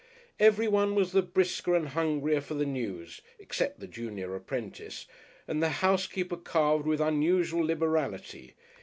Everyone 0.39 0.95
was 0.95 1.11
the 1.11 1.21
brisker 1.21 1.75
and 1.75 1.89
hungrier 1.89 2.41
for 2.41 2.55
the 2.55 2.65
news 2.65 3.21
(except 3.37 3.79
the 3.79 3.85
junior 3.87 4.33
apprentice) 4.33 5.05
and 5.47 5.61
the 5.61 5.69
housekeeper 5.85 6.37
carved 6.37 6.87
with 6.87 6.99
unusual 6.99 7.63
liberality. 7.63 8.55